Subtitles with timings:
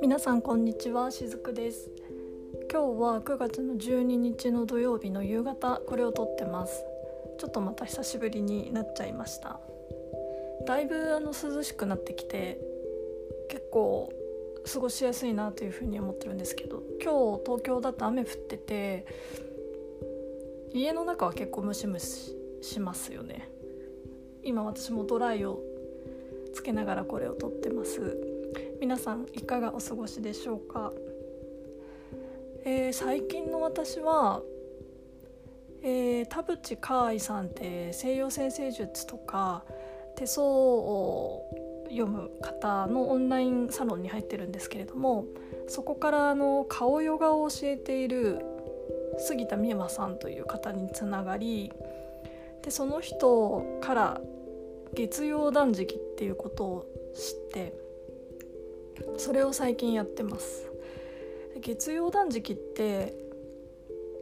[0.00, 1.90] 皆さんこんにちはしずくです。
[2.70, 6.84] 今日は9月の12日の土曜日の夕方これを撮ってます。
[7.38, 9.58] ちょっとまた久しぶりになっちゃいました。
[10.64, 12.60] だいぶあの涼しくなってきて
[13.48, 14.12] 結構
[14.72, 19.06] 過ごしやすいなというふうに思ってるんですけど今日東京だと雨降ってて
[20.72, 23.59] 家の中は結構ムシムシしますよね。
[24.44, 25.60] 今私もドライを
[26.54, 28.30] つけながらこれを撮ってます。
[28.80, 30.92] 皆さんいかがお過ごしでしょうか、
[32.64, 34.40] えー、最近の私は、
[35.82, 39.64] えー、田淵海愛さんって西洋先生術とか
[40.16, 41.44] 手相を
[41.90, 45.26] 読む方のオンラインサロンに入ってるんですけれども
[45.68, 48.40] そこからあの顔ヨガを教えている
[49.18, 51.72] 杉田美馬さんという方につながり
[52.62, 54.20] でその人から
[54.94, 57.74] 月曜断食っていうことを知って
[59.16, 60.70] それを最近やってます。
[61.60, 63.14] 月曜断食って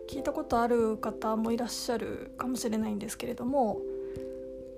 [0.08, 3.80] 聞いたことある方もいらっしゃるかもしれないんですけれども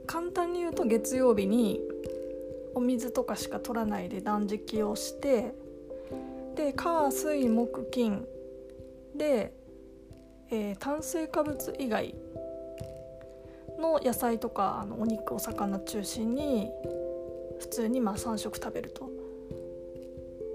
[0.07, 1.81] 簡単に言うと月曜日に
[2.75, 5.55] お水とかしか取らないで断食をして
[6.57, 8.27] で火水木金
[9.17, 9.55] で
[10.53, 12.15] えー、炭水化物以外
[13.81, 16.71] の野菜とかあのお肉お魚中心に
[17.59, 19.11] 普通にまあ3食食べると。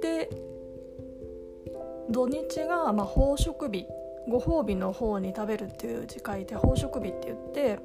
[0.02, 0.30] で
[2.10, 3.88] 土日がまあ飽食日
[4.28, 7.80] ご褒美の方に食べるっていう字書いて飽食日って言って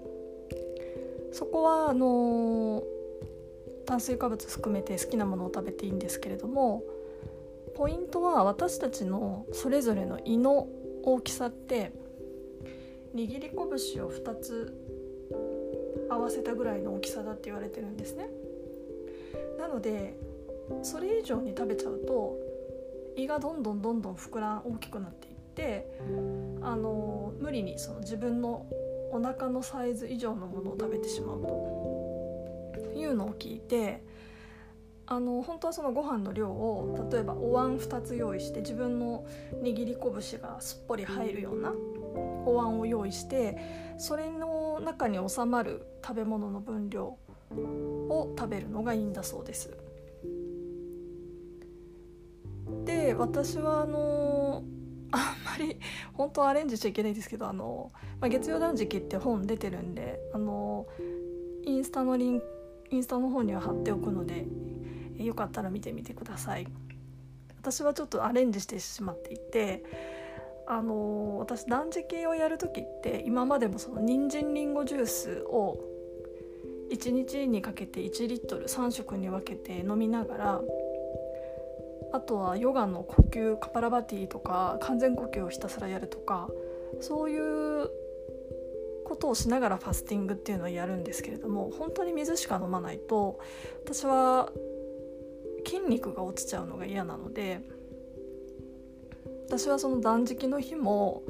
[1.32, 2.82] そこはあのー、
[3.86, 6.82] 炭水化物含めて好きなものを食べていいんですけれども
[7.76, 10.68] ポイントは私たちのそれぞれの胃の
[11.02, 11.92] 大きさって
[13.14, 14.89] 握り拳を2つ
[16.08, 18.28] 合わせたぐらいの大きさだって言われてるんですね。
[19.58, 20.14] なので
[20.82, 22.38] それ以上に食べちゃうと
[23.16, 25.90] 胃がどんどんどんどん膨らん大きくなっていって
[26.62, 28.66] あの無理にその自分の
[29.12, 31.80] お腹のサイズ以上のものを食べてしまうと。
[33.00, 34.02] いうのを聞いて
[35.06, 39.24] あの本当はそのご飯の量を例えばお椀2つ用意して自分の
[39.60, 41.72] 握り拳がすっぽり入るような
[42.46, 43.58] お椀を用意して
[43.98, 44.49] それの
[44.80, 49.76] 中に収まる食べ物の分量を食べるのがいいんだそうです。
[52.84, 54.62] で私はあの
[55.12, 55.78] あんまり
[56.12, 60.86] 本当はアレンジしちゃいけないんですけどあの、まあ、月曜断食って本出てるんであの
[61.64, 62.42] インスタのリン
[62.90, 64.46] インスタの方には貼っておくので
[65.16, 66.66] よかったら見てみてください
[67.60, 69.84] 私はちょっとアレンジしてしまっていて
[70.70, 75.80] あの私断食をやる時って今までもその人参りんごジュースを
[76.92, 80.60] 1日にかけて1リットル3食に分けて飲みながら
[82.12, 86.48] あとはヨガの呼吸カパラバティとか完全呼吸をひたすらやるとか
[87.00, 87.90] そういう
[89.04, 93.40] ことをしながらファスティングっていうのをやるんですけれども本当に水しか飲まないと
[93.84, 94.52] 私は
[95.66, 97.60] 筋肉が落ちちゃうのが嫌なので
[99.50, 101.24] 私はその断食の日も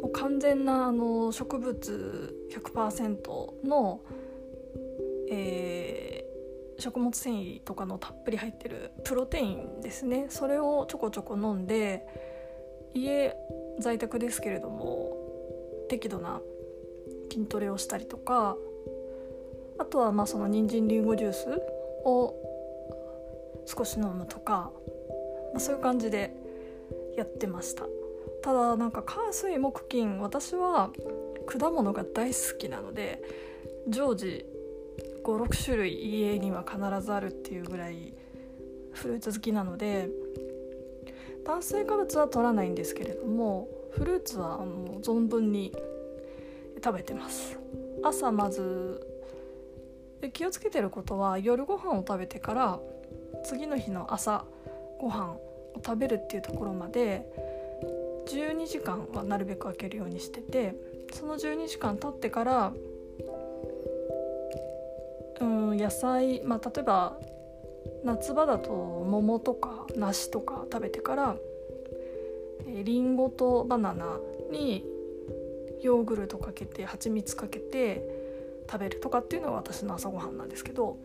[0.00, 4.00] もう完全なあの植物100%の、
[5.28, 10.26] えー、食物繊維とかのたっぷり入ってるプロテインですね。
[10.28, 12.06] それをちょこちょこ飲んで
[12.94, 13.34] 家
[13.80, 15.16] 在宅ですけれども
[15.88, 16.40] 適度な
[17.28, 18.56] 筋トレをしたりとか
[19.78, 21.48] あとはまあその人参リンゴジュース
[22.04, 22.36] を
[23.66, 24.70] 少し飲むとか、
[25.52, 26.43] まあ、そういう感じで
[27.16, 27.84] やってました。
[28.42, 30.90] ただなんか火水木金私は
[31.46, 33.22] 果物が大好きなので
[33.88, 34.44] 常時
[35.24, 38.12] 56種類家には必ずあるっていうぐらい
[38.92, 40.08] フルーツ好きなので
[41.44, 45.72] 炭水化物は取らないんですけれどもフルーツはもう存分に
[46.82, 47.58] 食べてます。
[48.02, 49.06] 朝まず
[50.32, 52.80] 気をつけてることは夜ご飯を食べてから
[53.44, 54.44] 次の日の朝
[54.98, 55.36] ご飯
[55.74, 57.26] を食べるっていうところまで
[58.26, 60.74] 12時間はなるべく空けるようにしてて
[61.12, 62.72] その12時間経ってから
[65.40, 67.18] うん野菜まあ例えば
[68.04, 71.36] 夏場だと桃とか梨とか食べてから
[72.66, 74.18] りんごとバナナ
[74.50, 74.84] に
[75.82, 78.02] ヨーグルトかけて蜂蜜かけて
[78.70, 80.96] 食べるとかっていうのが私の朝ごはんなんですけど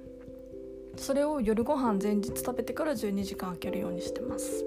[0.99, 4.65] それを夜ご飯前日食べてから12時間空けるようにしてます。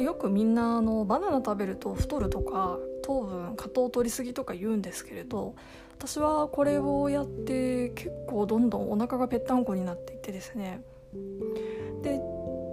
[0.00, 5.56] よくみんなあのバナナ食べると太るとか糖分果糖取りすぎとか言うんですけれど
[5.98, 10.82] 私はこれをやって結構どんどんお腹がぺったんこになっていってですね。
[12.02, 12.20] で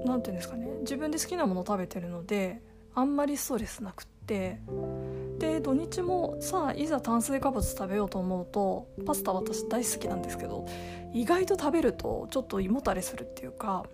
[0.06, 0.68] 何て言うんですかね。
[0.81, 2.62] 自分で好きなもの食べてるので
[2.94, 4.60] あんまりストレスなくって
[5.45, 10.65] で土日もさあいざ炭水化物食べようと思うとパスタ私大好きなんですけど
[11.13, 13.86] 意外と食べるとちょっと胃もたれするっていうか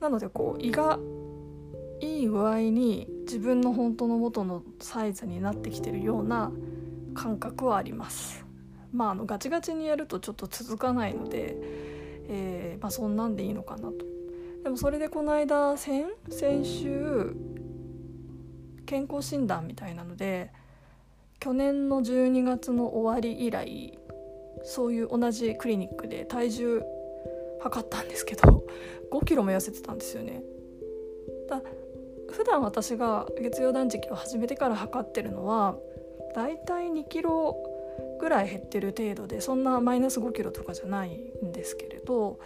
[0.00, 0.98] なのでこう胃が
[2.00, 6.50] いい具合に自分の本当の元のサイズになってきてるような
[7.14, 8.46] 感覚はあります。
[8.92, 11.56] まああのガチガチにやるとちょっと続かないので、
[12.28, 14.06] えー、まあ、そんなんでいいのかなと。
[14.64, 17.36] でもそれでこの間先先週
[18.90, 20.50] 健康診断みたいなので
[21.38, 23.96] 去年の12月の終わり以来
[24.64, 26.82] そういう同じクリニックで体重
[27.60, 28.66] 測ったんですけど
[29.12, 30.42] 5キロも痩せてたんですよね。
[31.48, 31.62] だ
[32.30, 35.78] 普段私が月曜断食を始めてから測ってるのは
[36.34, 37.56] だいたい2キロ
[38.18, 41.10] ぐらい減ってる程度でそんなマイナス5キロとかじゃない
[41.44, 42.40] んですけれど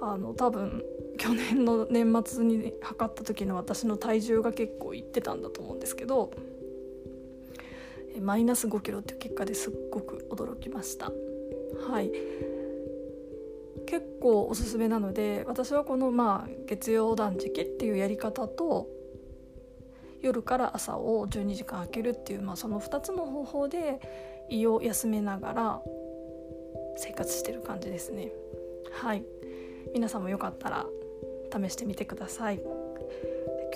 [0.00, 0.84] あの多分
[1.16, 6.30] 去年の年末に測った時の私の体重が結構いってたんだと思うんですけど
[8.20, 11.12] マイナス5キロっていう結果ですっごく驚きました。
[11.90, 12.10] はい。
[13.86, 18.88] 結構おすすめなので私はこのまあ月曜断食っていうやり方と
[20.22, 24.00] 夜から朝を12時間空けるっていう、まあ、その2つの方法で
[24.50, 25.82] 胃を休めながら
[26.96, 28.32] 生活してる感じですね。
[28.92, 29.24] はい。
[29.92, 30.86] 皆さんもよかったら
[31.50, 32.60] 試してみてください。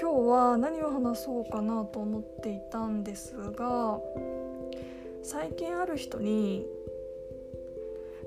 [0.00, 4.00] 今日は何を話そうかなと思っていたんですが
[5.22, 6.67] 最近ある人に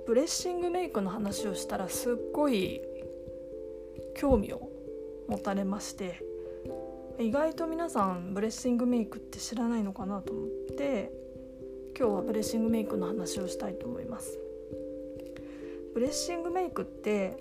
[0.06, 2.81] ブレッシングメイクの話をしたらすっごい
[4.16, 4.69] 興味を
[5.28, 6.22] 持たれまして
[7.18, 10.48] 意外と皆さんブレッシングメイクって知らないのかなと思っ
[10.78, 11.12] て
[11.98, 14.38] 今日はブレッシングメイクの話をしたいと思います。
[15.94, 17.38] ブレッシングメイクって、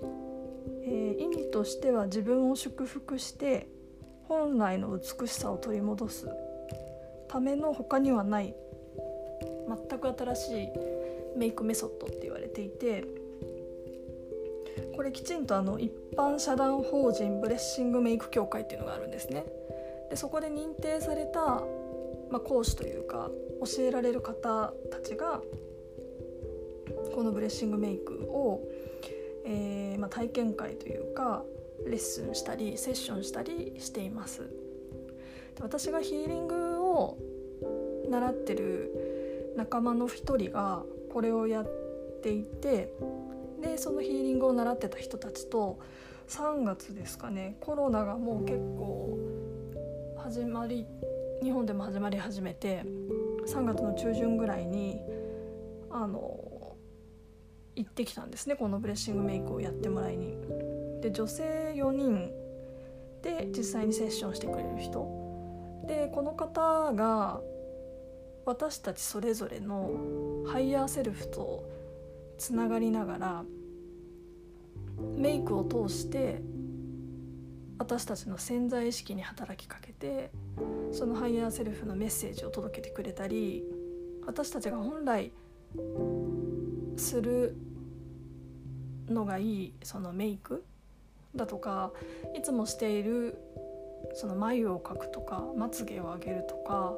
[0.85, 3.67] えー、意味としては自分を祝福して
[4.27, 6.27] 本来の美しさを取り戻す
[7.27, 8.53] ための他にはない
[9.89, 10.69] 全く新しい
[11.37, 13.05] メイクメソッドって言われていて
[14.95, 19.45] これきちんとあの一般社団法人ブレッシングメイク協会っていうのがあるんですね。
[20.09, 21.39] でそこで認定された、
[22.29, 23.31] まあ、講師というか
[23.65, 25.41] 教えられる方たちが
[27.15, 28.61] このブレッシングメイクを、
[29.45, 31.43] えー、まあ、体験会というか
[31.85, 34.41] レッスンしたりセッションしたりしています。
[35.55, 37.17] で私がヒーリングを
[38.09, 41.67] 習ってる仲間の一人がこれをやっ
[42.21, 42.93] ていて
[43.61, 45.79] でそのヒーリングを習ってた人たちと
[46.27, 49.17] 3月ですかねコロナがもう結構
[50.17, 50.85] 始まり
[51.43, 52.83] 日本でも始まり始めて
[53.47, 54.99] 3月の中旬ぐらいに
[55.91, 56.39] あの
[57.75, 60.35] 行ってきたんですねこのブレッシングメイクをやってもらいに。
[61.01, 62.31] で女性4人
[63.21, 67.41] で実際にセッションしてくれる人でこの方が
[68.45, 69.91] 私たちそれぞれの
[70.47, 71.63] ハイヤーセルフと
[72.37, 73.43] つながりながら
[75.15, 76.41] メイクを通して
[77.79, 80.31] 私たちの潜在意識に働きかけて
[80.91, 83.63] そのハイヤーセルフのメッセージを届けてくれたり
[84.25, 85.31] 私たちが本来
[86.97, 87.55] する
[89.09, 90.63] のがいいそのメイク
[91.35, 91.91] だとか
[92.35, 93.37] いつもしている
[94.13, 96.93] その眉を描くとかまつげを上げるとか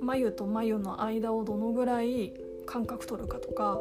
[0.00, 2.32] 眉と眉の間をどのぐらい
[2.66, 3.80] 感覚取るかとか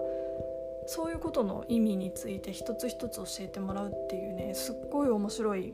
[0.87, 5.73] そういうことの意味について一つ一つ教えてもらうっていうねすっごい面白い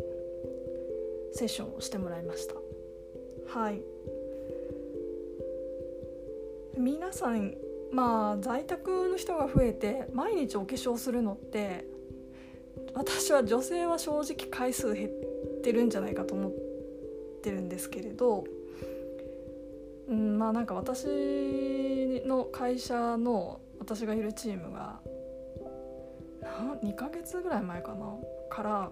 [1.34, 2.56] セッションをしてもらいました。
[3.60, 3.82] はい。
[6.78, 7.56] 皆さん
[7.94, 11.86] まあ在宅の人が増えて毎日お化粧するのって
[12.96, 15.10] 私は女性は正直回数減っ
[15.62, 16.52] てるんじゃないかと思っ
[17.44, 18.46] てるんですけれど、
[20.10, 21.06] うん、まあなんか私
[22.26, 25.00] の会社の私がいるチームが
[26.84, 28.16] 2ヶ月ぐらい前かな
[28.50, 28.92] から、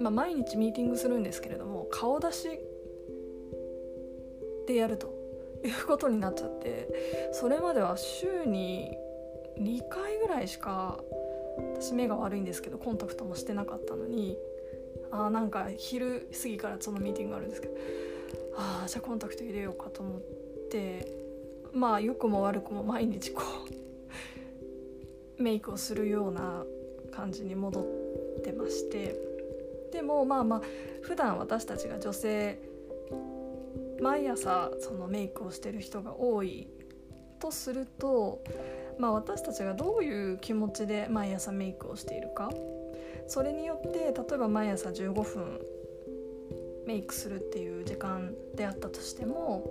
[0.00, 2.48] まあ、毎日ミーティングするんですけれども顔出し
[4.66, 5.17] でやると。
[5.64, 6.88] いうことになっちゃって
[7.32, 8.96] それまでは週に
[9.58, 10.98] 2回ぐらいしか
[11.80, 14.36] 私目が悪いんですけどコンタクトもしてなかったのに
[15.10, 17.74] あなんか昼過ぎからそのミーティングがあるんですけど
[18.56, 20.20] ああじゃあコンタクト入れようかと思っ
[20.70, 21.12] て
[21.72, 23.42] まあ良くも悪くも毎日こ
[25.38, 26.64] うメイクをするような
[27.12, 29.16] 感じに戻ってまして
[29.92, 30.62] でもまあまあ
[31.02, 32.58] 普段私たちが女性
[34.00, 36.68] 毎朝そのメイクをしてる人が多い
[37.40, 38.42] とすると、
[38.98, 42.50] まあ、私たちがどういう気持ちで毎朝メイクをしているか
[43.26, 45.60] それによって例えば毎朝15分
[46.86, 49.70] メイクするっていう時間であったとしても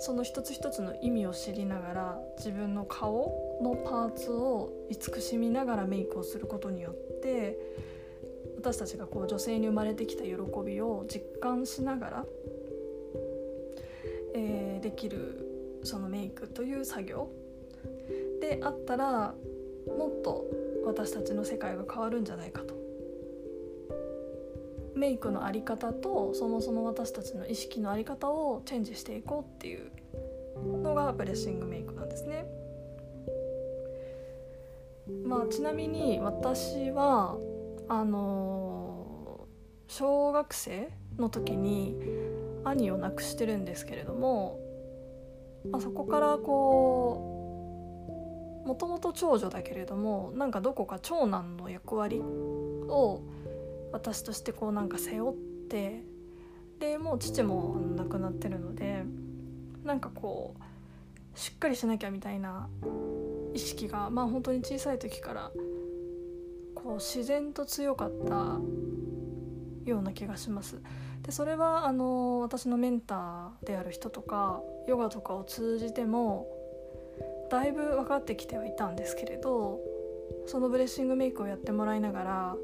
[0.00, 7.58] その一つ一つの意味を知りながら自分の顔のパーツを慈しみながらメイクをすることによって
[8.58, 10.32] 私たちがこう女性に生まれてきた喜
[10.64, 12.24] びを実感しながら、
[14.34, 17.28] えー、できるそのメイクという作業
[18.40, 19.34] であったら
[19.86, 20.44] もっと
[20.84, 22.74] 私たちの世界が変わるんじゃないかと
[24.94, 29.90] メイクの在り方とそもそも私たちの意識の在り方をチェンジしていこうっていう
[30.82, 32.46] のがブレッシングメイクなんですね。
[35.24, 37.36] まあ、ちなみに私は
[37.88, 40.88] あのー、小学生
[41.18, 41.94] の時に
[42.64, 44.58] 兄を亡くしてるんですけれども、
[45.70, 47.30] まあ、そこからこ
[48.64, 53.22] うもともと長女だけれどもなんかどこか長男の役割を
[53.92, 55.36] 私としてこうなんか背負っ
[55.68, 56.02] て
[56.80, 59.04] でもう父も亡くなってるので
[59.84, 62.68] なんかこうしっかりしなきゃみたいな
[63.52, 65.50] 意識がまあ本当に小さい時から
[66.74, 68.58] こう自然と強かった
[69.84, 70.80] ような気がします。
[71.24, 76.46] でそれはあの私のメンターである人とかヨガとかを通じても
[77.50, 79.80] だいぶ分かってきてはいたんですけれど
[80.46, 82.56] そのブレッシングメイクをやってもらいながら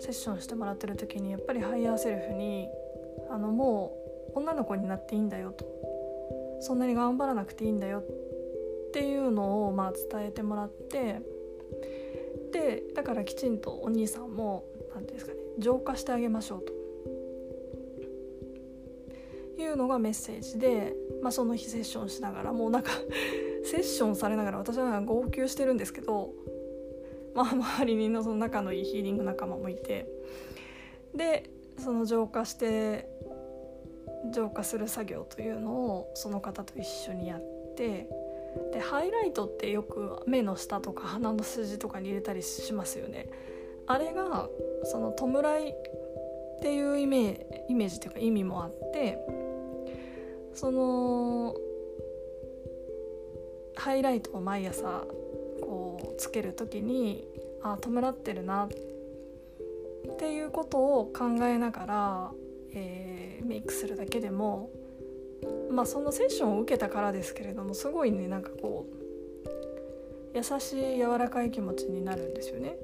[0.00, 2.68] セッションしてもらってる時にやっぱりハイヤーセルフに
[3.30, 3.96] あのも
[4.34, 5.64] う女の子になっていいんだよと。
[6.60, 8.00] そんなに頑張らなくていいんだよ。
[8.00, 11.20] っていうのをまあ伝えてもらって
[12.52, 14.64] でだからきちんとお兄さんも
[14.94, 16.73] 何て言うんですかね浄化してあげましょうと。
[19.64, 22.90] いうのがメッセージで、まあ、その日セッションしながらもうなんか
[23.64, 26.32] セッションされながら私は号泣してるんですけど
[27.34, 30.06] まあ、周りにのその仲のいいヒーリング仲間もいて
[31.14, 33.08] でその浄化して
[34.32, 38.08] 浄化する作業というのをその方と一緒にやって
[38.72, 43.28] でハイライトってよく目の下とか鼻の筋とかに入れたりしますよね。
[43.86, 44.48] あれが
[44.84, 45.74] その弔いっ
[46.62, 49.18] ていうイメイメージというか意味もあって
[50.54, 51.54] その
[53.76, 55.04] ハイライトを毎朝
[55.60, 57.26] こうつける時に
[57.62, 58.68] あ弔ってるなっ
[60.18, 62.30] ていうことを考えながら、
[62.72, 64.70] えー、メイクするだけでも
[65.70, 72.76] まあそのセッションを受けたからですけれどもすごいねなんかこう優しい柔らかい気持ちになるんですよね。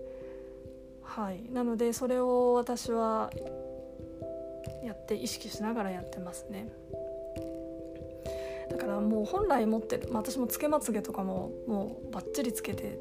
[1.02, 3.30] はい、なのでそれを私は
[4.84, 6.68] やって意識しながらやってますね。
[8.90, 12.98] だからもう本来持ってる、まあ、私もつけまつげとかももうバッチリつけて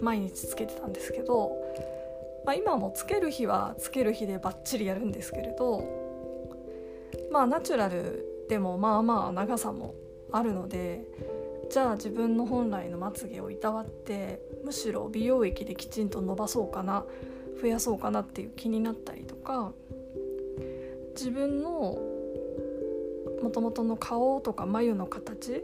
[0.00, 1.50] 毎日つけてたんですけど、
[2.44, 5.82] まあ、今もつける日はつける日でバッチリやるんですけれど
[7.32, 9.94] まあナチュラルでもまあまあ長さも
[10.30, 11.04] あるので
[11.70, 17.04] じゃあ自分の本来のまつげをいたわってむしろ美容液できちんと伸ばそうかな
[17.60, 19.72] 増やそうかなっていう気になったりとか
[21.16, 22.15] 自分の
[23.42, 25.60] もともとの顔とか眉の形っ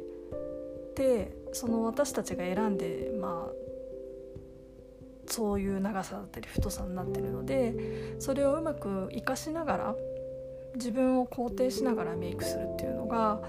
[0.95, 3.63] てその私たちが選んでまあ
[5.27, 9.97] そういう長さだったり太さになってるのでそれをうまく活かしながら
[10.75, 13.41] 自分を肯定しながらメイクするっていうのが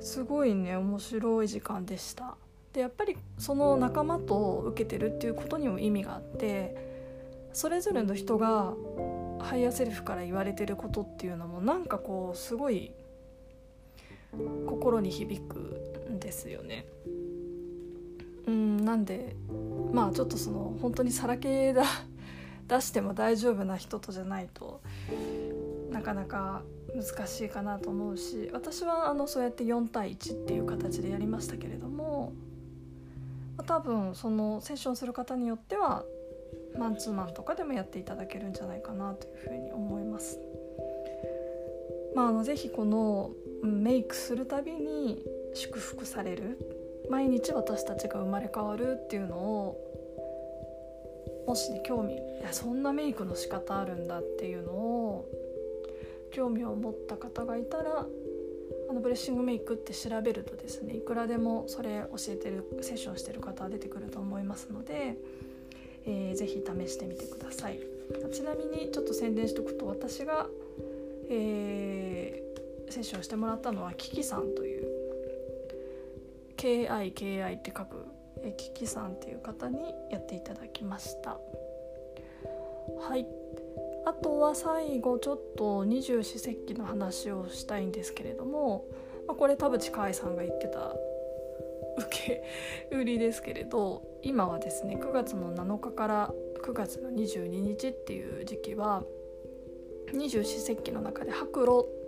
[0.00, 2.36] すごいね面白い時間でした。
[2.72, 6.76] でやっぱりその仲間と受けてるっていうことにも意味があって
[7.54, 8.74] それぞれの人が
[9.38, 12.92] ハイヤーセルフから言われてることっていうのもなんかこうすごい
[14.66, 15.58] 心に響く
[16.10, 16.86] んですよね。
[18.46, 19.36] うんなんで
[19.92, 21.84] まあちょっとその本当にさらけだ
[22.68, 24.80] 出しても大丈夫な人とじゃないと
[25.90, 26.62] なかなか
[26.94, 32.32] 難しいかなと思うし私はあのそうやって4対1っていう形でやりましたけれども、
[33.56, 36.04] まあ、多分そのセッションする方によっては
[36.78, 40.38] マンツーマンとかでもやっていただけるんじゃないかなというふうに思います。
[42.14, 43.30] まあ、あのぜひこの
[43.66, 45.22] メイクするたびに
[45.54, 46.58] 祝福される。
[47.08, 49.86] 毎日私たちが生まれ変わるっていうのを
[51.46, 55.28] もしね興味いやそんなメイクの仕方あるんだっていうのを
[56.32, 58.06] 興味を持った方がいたら
[58.88, 65.16] あのブレッシングメイクって調べるとですねいくらでもそれ教えてるセッションしてる方は出てくると思いますので、
[66.04, 67.80] えー、ぜひ試してみてください。
[68.32, 70.46] ちなみにちょっと宣伝しておくと私が、
[71.28, 72.55] えセ
[72.88, 74.86] ッションしてもらったのはキキさんという。
[76.56, 78.06] KIKI って書く
[78.56, 79.78] キキさんっていう方に
[80.10, 81.38] やっていただきました。
[83.00, 83.26] はい。
[84.06, 88.84] あとは最後ちょっと二十四節気の話をしたいんですけれども、
[89.26, 90.94] まあ、これ田淵海さんが言ってた
[91.98, 92.44] 受け
[92.92, 96.32] 売りですけれど今はですね9月の7日から
[96.64, 99.02] 9月の22日っていう時期は
[100.12, 102.05] 二十四節気の中で白露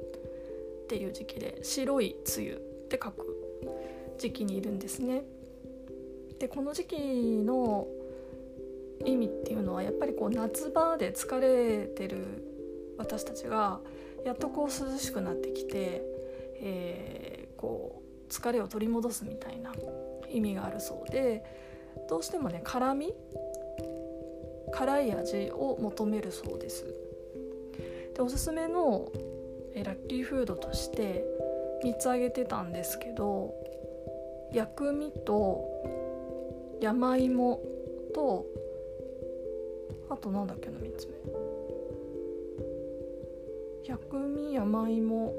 [0.88, 3.26] っていう時期で白い梅雨って書く
[4.16, 5.22] 時期にいるんですね。
[6.38, 6.96] でこの時期
[7.44, 7.86] の
[9.04, 13.80] 意味っていうのはやっぱりこう夏場で疲れてる私たちが
[14.24, 16.02] やっとこう涼しくなってきて、
[16.60, 19.72] えー、こう疲れを取り戻すみたいな
[20.30, 21.44] 意味があるそうで
[22.08, 23.12] どうしてもね辛み
[24.72, 26.86] 辛い味を求めるそうです
[28.14, 29.12] でおすすめの
[29.74, 31.24] えラッキーフードとして
[31.84, 33.54] 3つ挙げてたんですけど
[34.52, 35.68] 薬味と
[36.80, 37.60] 山芋
[38.14, 38.46] と
[40.10, 41.12] あとなんだっけな3つ目。
[43.84, 45.34] 薬味山芋。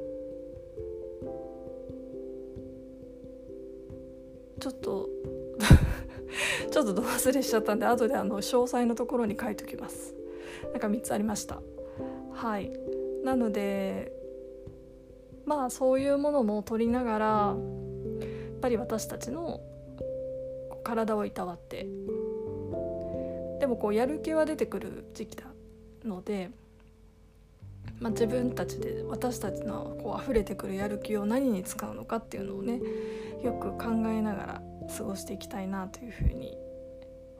[4.59, 5.09] ちょっと
[6.69, 10.13] ちょっとど忘れしちゃったんで後であの詳細のところに書いておきます。
[10.71, 11.61] なんか3つありました。
[12.33, 12.71] はい。
[13.23, 14.18] なので
[15.49, 19.61] まあそういうものも取りながらやっぱり私たちの
[20.83, 21.87] 体をいたわって
[23.59, 25.45] でもこうやる気は出てくる時期だ
[26.05, 26.51] ので、
[27.99, 32.79] まあ、自分たちで私たちのこう溢れてくるやる気を何に使うのかっていうのをね
[33.43, 34.61] よく考えながら
[34.95, 36.55] 過ごしていきたいなというふうに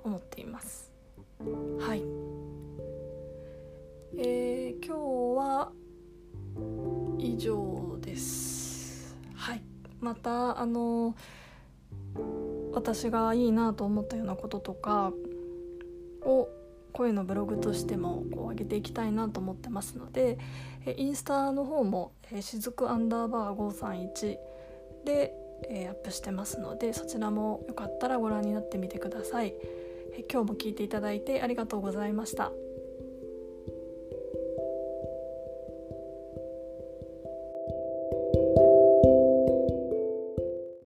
[0.04, 0.92] 思っています。
[1.80, 2.04] はい、
[4.18, 5.72] えー、今日は
[7.20, 9.16] 以上です。
[9.36, 9.62] はい、
[10.00, 11.16] またあの
[12.74, 15.12] 私がいいなと思ったようなこととか
[16.22, 16.50] を
[16.94, 20.38] 声のブログとしてもこう上げていきたいなと思ってますので
[20.98, 24.38] インスタの方もしずくアンダーバー531
[25.06, 25.34] で
[25.88, 29.54] アップしてますのでそちらもよかったらご覧になってみてください
[30.32, 32.52] 今日も聞いていただいてありがとうございました。